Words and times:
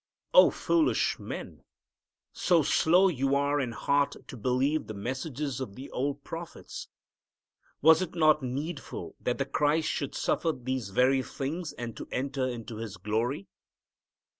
"O 0.33 0.49
foolish 0.49 1.19
men, 1.19 1.61
so 2.33 2.63
slow 2.63 3.07
you 3.07 3.35
are 3.35 3.61
in 3.61 3.71
heart 3.71 4.15
to 4.29 4.35
believe 4.35 4.87
the 4.87 4.95
messages 4.95 5.59
of 5.61 5.75
the 5.75 5.91
old 5.91 6.23
prophets! 6.23 6.87
Was 7.83 8.01
it 8.01 8.15
not 8.15 8.41
needful 8.41 9.15
that 9.19 9.37
the 9.37 9.45
Christ 9.45 9.87
should 9.89 10.15
suffer 10.15 10.53
these 10.53 10.89
very 10.89 11.21
things 11.21 11.71
and 11.73 11.95
to 11.97 12.07
enter 12.11 12.47
into 12.47 12.77
His 12.77 12.97
glory?" 12.97 13.45